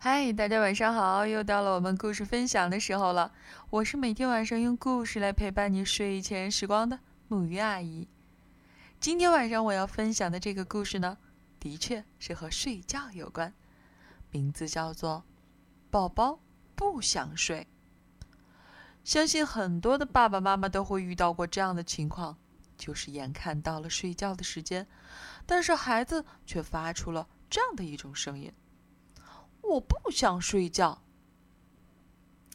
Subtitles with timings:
[0.00, 1.26] 嗨，大家晚上好！
[1.26, 3.32] 又到了我们故事分享的时候了。
[3.68, 8.06] 我是每天晚上用故事来陪伴你睡前时光的木鱼阿姨。
[9.00, 11.18] 今天晚上我要分享的这个故事呢，
[11.58, 13.52] 的确是和睡觉有关，
[14.30, 15.24] 名字叫做
[15.90, 16.38] 《宝宝
[16.76, 17.66] 不想睡》。
[19.02, 22.38] 相信很多的爸爸妈妈都会遇到过这样的情况，
[22.76, 24.86] 就是眼看到了睡觉的时间，
[25.44, 28.52] 但是孩子却发出了这样的一种声音。
[29.62, 31.02] 我不想睡觉。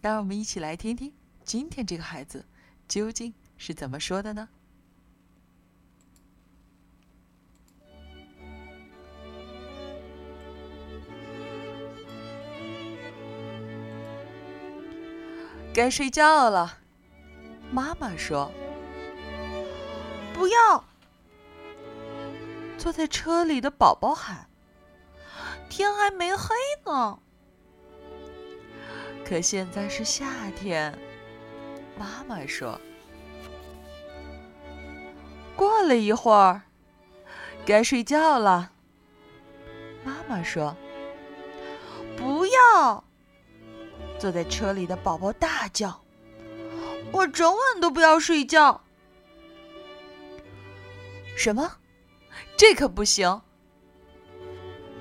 [0.01, 2.45] 让我们一起来听听今天这个孩子
[2.87, 4.49] 究竟是怎么说的呢？
[15.73, 16.77] 该睡觉了，
[17.71, 18.51] 妈妈说
[20.35, 20.85] ：“不要。”
[22.77, 24.49] 坐在车里的宝宝喊。
[25.69, 26.49] 天还没黑
[26.85, 27.19] 呢，
[29.25, 30.97] 可现在是夏天。
[31.97, 32.79] 妈妈说
[35.55, 36.61] ：“过了一会儿，
[37.65, 38.71] 该睡觉了。”
[40.03, 40.75] 妈妈说
[42.17, 43.03] ：“不要！”
[44.19, 46.03] 坐在车里的宝宝大叫
[47.11, 48.83] ：“我整晚都不要睡觉！”
[51.35, 51.77] 什么？
[52.55, 53.41] 这可不行！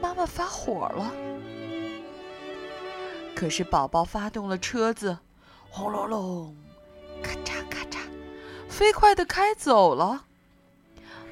[0.03, 1.12] 妈妈发火了，
[3.36, 5.17] 可是宝宝发动了车子，
[5.70, 6.56] 轰隆隆，
[7.22, 7.98] 咔嚓咔嚓，
[8.69, 10.25] 飞快的开走了。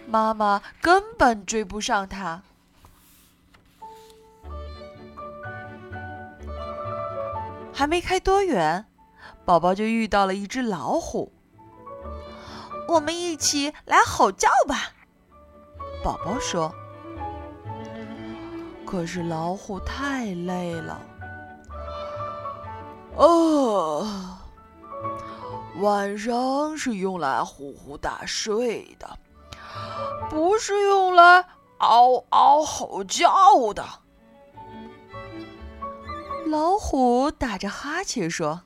[0.07, 2.43] 妈妈根本追不上他。
[7.75, 8.87] 还没开多远，
[9.45, 11.33] 宝宝就遇到了一只老虎。
[12.87, 14.93] 我们一起来吼叫吧，
[16.05, 16.73] 宝宝说。
[18.91, 21.01] 可是老虎太累了，
[23.15, 24.37] 哦，
[25.81, 29.09] 晚上是用来呼呼大睡的，
[30.29, 31.47] 不是用来
[31.79, 33.85] 嗷嗷吼叫的。
[36.47, 38.63] 老虎打着哈欠说：“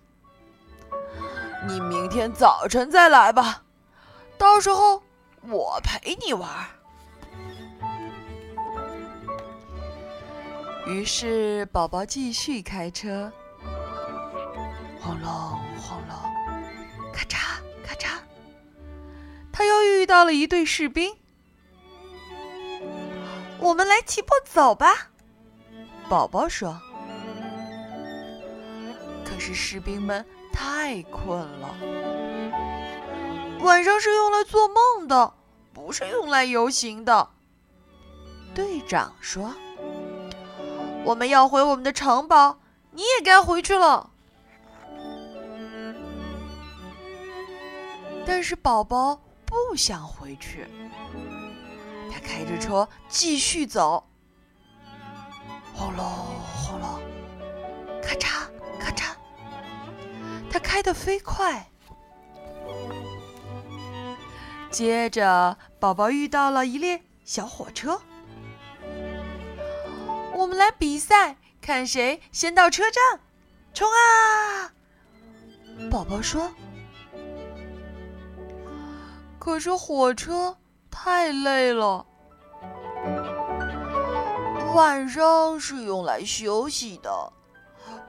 [1.69, 3.65] 你明天早晨再来吧，
[4.39, 5.03] 到时候
[5.43, 6.49] 我陪你玩。”
[10.87, 13.33] 于是，宝宝继续开车，
[15.01, 15.31] 轰隆
[15.79, 16.15] 轰隆，
[17.11, 18.19] 咔嚓咔嚓，
[19.51, 21.17] 他又遇到了一队士兵。
[23.59, 25.09] 我们来齐步走吧，
[26.07, 26.79] 宝宝说。
[29.25, 31.75] 可是士兵们太困了，
[33.61, 35.33] 晚上是用来做梦的，
[35.73, 37.31] 不是用来游行的。
[38.55, 39.51] 队长说。
[41.05, 42.61] 我们要回我们的城堡，
[42.93, 44.11] 你也该回去了。
[48.27, 50.67] 但是宝宝不想回去，
[52.11, 54.07] 他开着车继续走。
[55.75, 57.03] 轰隆轰隆，
[58.01, 58.47] 咔嚓
[58.79, 59.11] 咔嚓，
[60.51, 61.69] 他开得飞快。
[64.71, 68.01] 接着，宝宝遇到了一列小火车。
[70.45, 73.19] 我们来比赛，看谁先到车站。
[73.73, 74.71] 冲啊！
[75.91, 76.53] 宝宝说。
[79.39, 80.55] 可是火车
[80.91, 82.05] 太累了，
[84.75, 87.33] 晚上是用来休息的，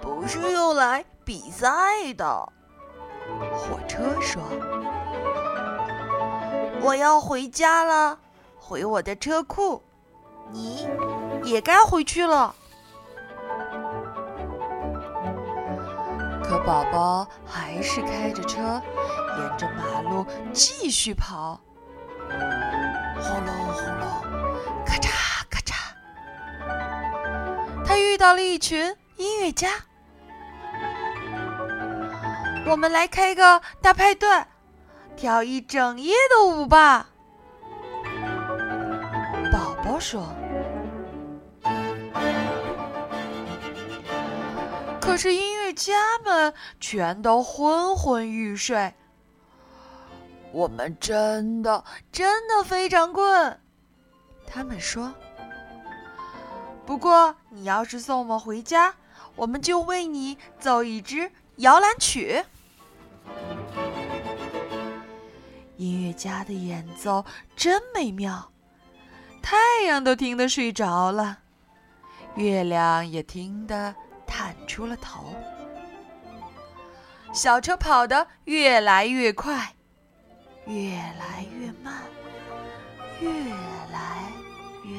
[0.01, 2.51] 不是用来比赛的。
[3.53, 4.43] 火车说
[6.83, 8.19] ：“我要回家了，
[8.59, 9.81] 回我的车库。
[10.51, 10.85] 你。”
[11.45, 12.53] 也该回去了，
[16.43, 18.81] 可宝宝还是开着车，
[19.37, 21.61] 沿着马路继续跑。
[23.21, 24.07] 轰隆轰隆，
[24.85, 25.09] 咔嚓
[25.49, 25.75] 咔嚓，
[27.85, 29.69] 他遇到了一群音乐家。
[32.67, 34.27] 我们来开个大派对，
[35.15, 37.05] 跳一整夜的舞吧。
[39.51, 40.27] 宝宝说。
[45.05, 45.93] 可是音乐家
[46.25, 48.93] 们全都昏昏欲睡。
[50.51, 53.59] 我们真的真的非常困，
[54.47, 55.13] 他们说。
[56.85, 58.95] 不过你要是送我们回家，
[59.35, 62.43] 我们就为你奏一支摇篮曲。
[65.77, 67.23] 音乐家的演奏
[67.55, 68.51] 真美妙，
[69.41, 69.55] 太
[69.85, 71.39] 阳都听得睡着了，
[72.35, 73.95] 月亮也听得。
[74.25, 75.33] 探出了头。
[77.33, 79.75] 小车跑得越来越快，
[80.65, 82.03] 越来越慢，
[83.19, 83.29] 越
[83.91, 84.31] 来
[84.83, 84.95] 越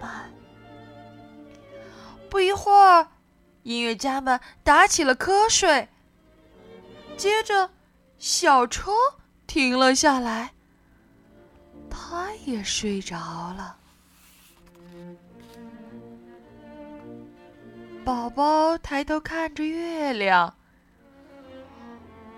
[0.00, 0.32] 慢。
[2.30, 3.08] 不一会儿，
[3.62, 5.88] 音乐家们打起了瞌睡。
[7.16, 7.70] 接着，
[8.18, 8.92] 小车
[9.46, 10.52] 停了下来，
[11.90, 13.76] 他也睡着了。
[18.06, 20.54] 宝宝抬头看着月亮。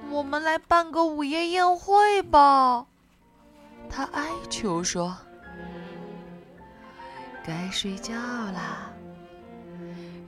[0.09, 2.87] 我们来办个午夜宴会吧，
[3.91, 5.15] 他哀求说。
[7.45, 8.91] 该睡觉啦。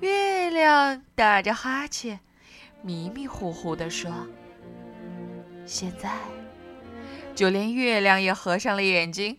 [0.00, 2.20] 月亮打着哈欠，
[2.82, 4.12] 迷迷糊糊地说
[5.64, 6.18] ：“现在，
[7.34, 9.38] 就连月亮也合上了眼睛，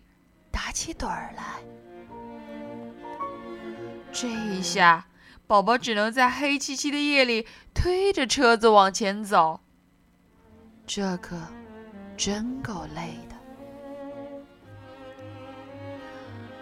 [0.49, 1.43] 打起盹儿来。”
[4.11, 5.05] 这一下，
[5.51, 9.59] 宝宝只能在黑漆漆的夜里推着车子往前走。
[10.87, 11.35] 这可
[12.15, 13.35] 真够累的。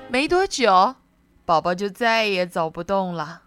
[0.07, 0.95] 没多久，
[1.45, 3.43] 宝宝就再也走不动了，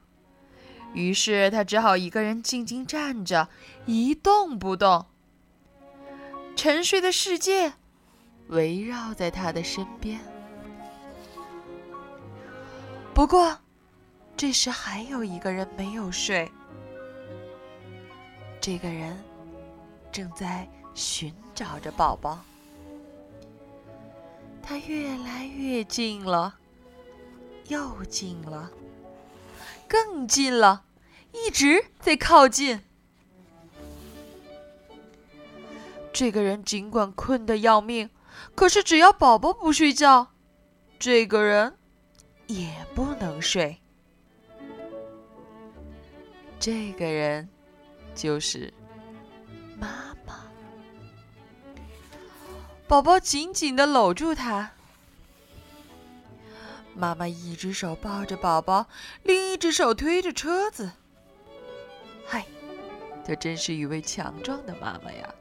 [0.95, 3.49] 于是他只好一个人静静站着，
[3.85, 5.07] 一动不动。
[6.55, 7.73] 沉睡的世界
[8.47, 10.21] 围绕在他的身边。
[13.13, 13.59] 不过，
[14.37, 16.51] 这时还有一个人没有睡。
[18.61, 19.17] 这个人。
[20.13, 22.39] 正在寻找着宝宝，
[24.63, 26.55] 他越来越近了，
[27.69, 28.71] 又近了，
[29.89, 30.85] 更近了，
[31.33, 32.83] 一直在靠近。
[36.13, 38.11] 这个人尽管困得要命，
[38.55, 40.33] 可是只要宝宝不睡觉，
[40.99, 41.79] 这个人
[42.49, 43.81] 也不能睡。
[46.63, 47.49] 这个人
[48.15, 48.73] 就是。
[49.77, 50.45] 妈妈，
[52.87, 54.71] 宝宝紧紧的搂住他。
[56.95, 58.87] 妈妈一只手抱着宝宝，
[59.25, 60.93] 另一只手推着车子。
[62.25, 62.47] 嗨，
[63.25, 65.35] 这真是一位强壮的妈妈呀！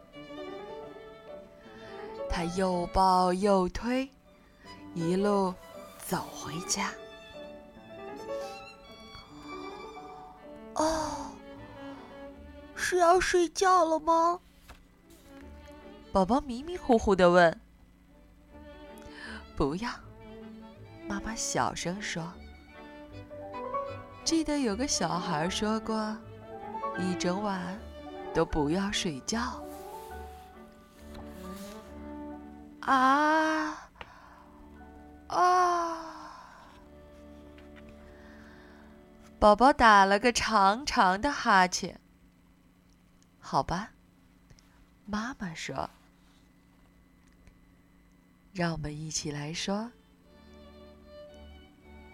[2.27, 4.09] 她又抱又推，
[4.95, 5.53] 一路
[5.99, 6.91] 走回家。
[10.75, 11.31] 哦。
[12.75, 14.39] 是要睡觉了吗？
[16.11, 17.57] 宝宝迷迷糊糊的问。
[19.55, 19.89] “不要。”
[21.07, 22.23] 妈妈小声说。
[24.25, 26.17] “记得有个小孩说过，
[26.97, 27.79] 一整晚
[28.33, 29.63] 都不要睡觉。”
[32.81, 33.89] 啊
[35.27, 35.70] 啊！
[39.41, 41.99] 宝宝打了个长长的哈欠。
[43.39, 43.93] 好吧，
[45.07, 45.89] 妈妈说
[48.53, 49.91] ：“让我们一起来说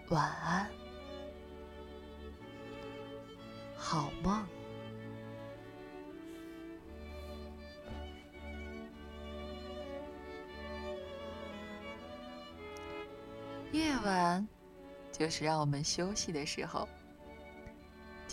[0.08, 0.70] 晚安，
[3.76, 4.48] 好梦。”
[13.70, 14.48] 夜晚
[15.12, 16.88] 就是让我们休息的时候，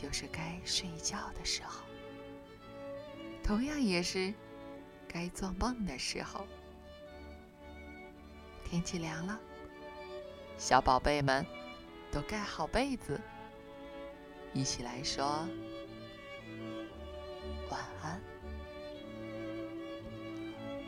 [0.05, 1.83] 就是该睡觉的时候。
[3.43, 4.31] 同样也是
[5.07, 6.45] 该做梦的时候。
[8.63, 9.39] 天气凉了，
[10.59, 11.43] 小宝贝们
[12.11, 13.19] 都盖好被子，
[14.53, 15.25] 一起来说
[17.71, 18.21] 晚安，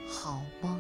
[0.08, 0.77] 好梦。